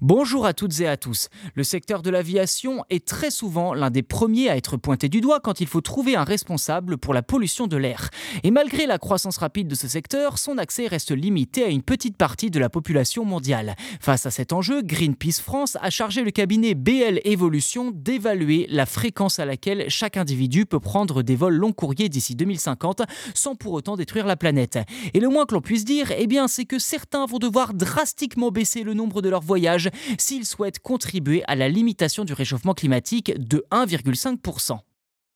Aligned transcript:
Bonjour 0.00 0.46
à 0.46 0.54
toutes 0.54 0.78
et 0.78 0.86
à 0.86 0.96
tous. 0.96 1.28
Le 1.56 1.64
secteur 1.64 2.02
de 2.02 2.10
l'aviation 2.10 2.84
est 2.88 3.04
très 3.04 3.32
souvent 3.32 3.74
l'un 3.74 3.90
des 3.90 4.04
premiers 4.04 4.48
à 4.48 4.56
être 4.56 4.76
pointé 4.76 5.08
du 5.08 5.20
doigt 5.20 5.40
quand 5.40 5.60
il 5.60 5.66
faut 5.66 5.80
trouver 5.80 6.14
un 6.14 6.22
responsable 6.22 6.98
pour 6.98 7.14
la 7.14 7.22
pollution 7.24 7.66
de 7.66 7.76
l'air. 7.76 8.08
Et 8.44 8.52
malgré 8.52 8.86
la 8.86 8.98
croissance 8.98 9.38
rapide 9.38 9.66
de 9.66 9.74
ce 9.74 9.88
secteur, 9.88 10.38
son 10.38 10.56
accès 10.56 10.86
reste 10.86 11.10
limité 11.10 11.64
à 11.64 11.66
une 11.66 11.82
petite 11.82 12.16
partie 12.16 12.48
de 12.48 12.60
la 12.60 12.68
population 12.68 13.24
mondiale. 13.24 13.74
Face 14.00 14.24
à 14.24 14.30
cet 14.30 14.52
enjeu, 14.52 14.82
Greenpeace 14.82 15.40
France 15.42 15.76
a 15.82 15.90
chargé 15.90 16.22
le 16.22 16.30
cabinet 16.30 16.76
BL 16.76 17.18
Evolution 17.24 17.90
d'évaluer 17.92 18.68
la 18.70 18.86
fréquence 18.86 19.40
à 19.40 19.46
laquelle 19.46 19.86
chaque 19.88 20.16
individu 20.16 20.64
peut 20.64 20.78
prendre 20.78 21.24
des 21.24 21.34
vols 21.34 21.56
long 21.56 21.72
courriers 21.72 22.08
d'ici 22.08 22.36
2050 22.36 23.02
sans 23.34 23.56
pour 23.56 23.72
autant 23.72 23.96
détruire 23.96 24.28
la 24.28 24.36
planète. 24.36 24.78
Et 25.12 25.18
le 25.18 25.28
moins 25.28 25.44
que 25.44 25.56
l'on 25.56 25.60
puisse 25.60 25.84
dire, 25.84 26.12
eh 26.16 26.28
bien, 26.28 26.46
c'est 26.46 26.66
que 26.66 26.78
certains 26.78 27.26
vont 27.26 27.40
devoir 27.40 27.74
drastiquement 27.74 28.52
baisser 28.52 28.84
le 28.84 28.94
nombre 28.94 29.22
de 29.22 29.28
leurs 29.28 29.42
voyages 29.42 29.87
s'ils 30.18 30.46
souhaitent 30.46 30.78
contribuer 30.78 31.42
à 31.46 31.54
la 31.54 31.68
limitation 31.68 32.24
du 32.24 32.32
réchauffement 32.32 32.74
climatique 32.74 33.32
de 33.38 33.64
1,5%. 33.70 34.78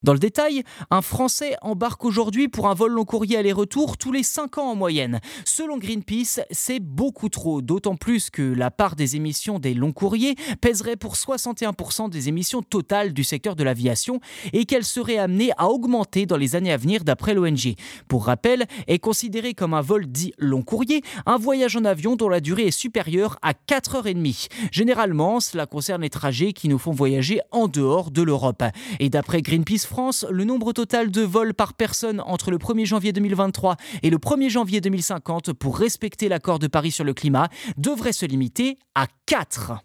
Dans 0.03 0.11
le 0.11 0.19
détail, 0.19 0.63
un 0.91 1.01
Français 1.01 1.55
embarque 1.61 2.03
aujourd'hui 2.03 2.49
pour 2.49 2.67
un 2.67 2.73
vol 2.73 2.91
long 2.91 3.05
courrier 3.05 3.37
aller-retour 3.37 3.97
tous 3.97 4.11
les 4.11 4.21
5 4.21 4.57
ans 4.57 4.71
en 4.71 4.75
moyenne. 4.75 5.21
Selon 5.45 5.77
Greenpeace, 5.77 6.41
c'est 6.51 6.81
beaucoup 6.81 7.29
trop, 7.29 7.61
d'autant 7.61 7.95
plus 7.95 8.29
que 8.29 8.41
la 8.41 8.69
part 8.69 8.97
des 8.97 9.15
émissions 9.15 9.59
des 9.59 9.73
longs 9.73 9.93
courriers 9.93 10.35
pèserait 10.59 10.97
pour 10.97 11.15
61% 11.15 12.09
des 12.09 12.27
émissions 12.27 12.61
totales 12.61 13.13
du 13.13 13.23
secteur 13.23 13.55
de 13.55 13.63
l'aviation 13.63 14.19
et 14.51 14.65
qu'elle 14.65 14.83
serait 14.83 15.17
amenée 15.17 15.51
à 15.57 15.69
augmenter 15.69 16.25
dans 16.25 16.35
les 16.35 16.57
années 16.57 16.73
à 16.73 16.77
venir 16.77 17.05
d'après 17.05 17.33
l'ONG. 17.33 17.75
Pour 18.09 18.25
rappel, 18.25 18.65
est 18.87 18.99
considéré 18.99 19.53
comme 19.53 19.73
un 19.73 19.79
vol 19.79 20.07
dit 20.07 20.33
long 20.37 20.63
courrier 20.63 21.01
un 21.25 21.37
voyage 21.37 21.77
en 21.77 21.85
avion 21.85 22.17
dont 22.17 22.27
la 22.27 22.41
durée 22.41 22.67
est 22.67 22.71
supérieure 22.71 23.37
à 23.41 23.53
4h30. 23.53 24.49
Généralement, 24.69 25.39
cela 25.39 25.65
concerne 25.65 26.01
les 26.01 26.09
trajets 26.09 26.51
qui 26.51 26.67
nous 26.67 26.77
font 26.77 26.91
voyager 26.91 27.39
en 27.51 27.69
dehors 27.69 28.11
de 28.11 28.21
l'Europe. 28.21 28.63
Et 28.99 29.09
d'après 29.09 29.41
Greenpeace 29.41 29.92
France, 29.93 30.25
le 30.31 30.43
nombre 30.43 30.73
total 30.73 31.11
de 31.11 31.21
vols 31.21 31.53
par 31.53 31.75
personne 31.75 32.19
entre 32.21 32.49
le 32.49 32.57
1er 32.57 32.83
janvier 32.83 33.13
2023 33.13 33.77
et 34.01 34.09
le 34.09 34.17
1er 34.17 34.49
janvier 34.49 34.81
2050 34.81 35.53
pour 35.53 35.77
respecter 35.77 36.29
l'accord 36.29 36.57
de 36.57 36.65
Paris 36.65 36.89
sur 36.89 37.03
le 37.03 37.13
climat 37.13 37.47
devrait 37.77 38.11
se 38.11 38.25
limiter 38.25 38.79
à 38.95 39.05
4. 39.27 39.83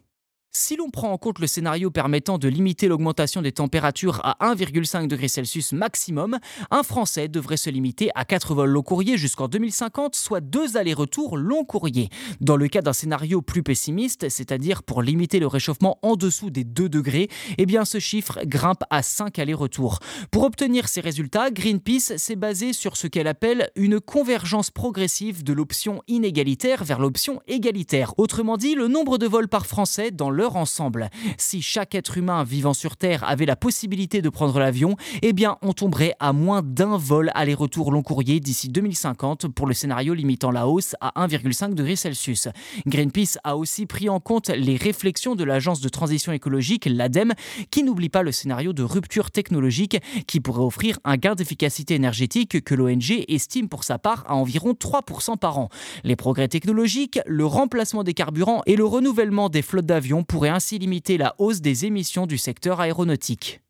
Si 0.50 0.76
l'on 0.76 0.88
prend 0.88 1.12
en 1.12 1.18
compte 1.18 1.40
le 1.40 1.46
scénario 1.46 1.90
permettant 1.90 2.38
de 2.38 2.48
limiter 2.48 2.88
l'augmentation 2.88 3.42
des 3.42 3.52
températures 3.52 4.20
à 4.24 4.54
1,5 4.54 5.06
degré 5.06 5.28
Celsius 5.28 5.72
maximum, 5.72 6.38
un 6.70 6.82
Français 6.82 7.28
devrait 7.28 7.58
se 7.58 7.68
limiter 7.68 8.08
à 8.14 8.24
4 8.24 8.54
vols 8.54 8.70
long 8.70 8.82
courrier 8.82 9.18
jusqu'en 9.18 9.46
2050, 9.46 10.14
soit 10.14 10.40
2 10.40 10.78
allers-retours 10.78 11.36
long 11.36 11.64
courrier. 11.64 12.08
Dans 12.40 12.56
le 12.56 12.66
cas 12.68 12.80
d'un 12.80 12.94
scénario 12.94 13.42
plus 13.42 13.62
pessimiste, 13.62 14.30
c'est-à-dire 14.30 14.82
pour 14.82 15.02
limiter 15.02 15.38
le 15.38 15.46
réchauffement 15.46 15.98
en 16.00 16.16
dessous 16.16 16.48
des 16.48 16.64
2 16.64 16.88
degrés, 16.88 17.28
eh 17.58 17.66
bien 17.66 17.84
ce 17.84 17.98
chiffre 17.98 18.40
grimpe 18.44 18.84
à 18.88 19.02
5 19.02 19.38
allers-retours. 19.38 19.98
Pour 20.30 20.44
obtenir 20.44 20.88
ces 20.88 21.02
résultats, 21.02 21.50
Greenpeace 21.50 22.16
s'est 22.16 22.36
basé 22.36 22.72
sur 22.72 22.96
ce 22.96 23.06
qu'elle 23.06 23.28
appelle 23.28 23.70
une 23.76 24.00
convergence 24.00 24.70
progressive 24.70 25.44
de 25.44 25.52
l'option 25.52 26.02
inégalitaire 26.08 26.84
vers 26.84 27.00
l'option 27.00 27.42
égalitaire. 27.48 28.14
Autrement 28.16 28.56
dit, 28.56 28.74
le 28.74 28.88
nombre 28.88 29.18
de 29.18 29.26
vols 29.26 29.48
par 29.48 29.66
Français 29.66 30.10
dans 30.10 30.30
leur 30.38 30.54
ensemble. 30.54 31.10
Si 31.36 31.62
chaque 31.62 31.96
être 31.96 32.16
humain 32.16 32.44
vivant 32.44 32.72
sur 32.72 32.96
Terre 32.96 33.24
avait 33.24 33.44
la 33.44 33.56
possibilité 33.56 34.22
de 34.22 34.28
prendre 34.28 34.56
l'avion, 34.60 34.94
eh 35.22 35.32
bien 35.32 35.58
on 35.62 35.72
tomberait 35.72 36.14
à 36.20 36.32
moins 36.32 36.62
d'un 36.62 36.96
vol 36.96 37.32
aller-retour 37.34 37.90
long 37.90 38.04
courrier 38.04 38.38
d'ici 38.38 38.68
2050 38.68 39.48
pour 39.48 39.66
le 39.66 39.74
scénario 39.74 40.14
limitant 40.14 40.52
la 40.52 40.68
hausse 40.68 40.94
à 41.00 41.26
1,5 41.26 41.74
degré 41.74 41.96
Celsius. 41.96 42.46
Greenpeace 42.86 43.36
a 43.42 43.56
aussi 43.56 43.86
pris 43.86 44.08
en 44.08 44.20
compte 44.20 44.48
les 44.50 44.76
réflexions 44.76 45.34
de 45.34 45.42
l'agence 45.42 45.80
de 45.80 45.88
transition 45.88 46.30
écologique, 46.30 46.86
l'ADEME, 46.86 47.34
qui 47.72 47.82
n'oublie 47.82 48.08
pas 48.08 48.22
le 48.22 48.30
scénario 48.30 48.72
de 48.72 48.84
rupture 48.84 49.32
technologique 49.32 49.98
qui 50.28 50.38
pourrait 50.38 50.62
offrir 50.62 51.00
un 51.04 51.16
gain 51.16 51.34
d'efficacité 51.34 51.96
énergétique 51.96 52.62
que 52.62 52.74
l'ONG 52.76 53.24
estime 53.26 53.68
pour 53.68 53.82
sa 53.82 53.98
part 53.98 54.24
à 54.28 54.36
environ 54.36 54.72
3% 54.72 55.36
par 55.36 55.58
an. 55.58 55.68
Les 56.04 56.14
progrès 56.14 56.46
technologiques, 56.46 57.18
le 57.26 57.44
remplacement 57.44 58.04
des 58.04 58.14
carburants 58.14 58.62
et 58.66 58.76
le 58.76 58.84
renouvellement 58.84 59.48
des 59.48 59.62
flottes 59.62 59.86
d'avions 59.86 60.22
pourrait 60.28 60.50
ainsi 60.50 60.78
limiter 60.78 61.18
la 61.18 61.34
hausse 61.38 61.60
des 61.60 61.86
émissions 61.86 62.26
du 62.26 62.38
secteur 62.38 62.80
aéronautique. 62.80 63.60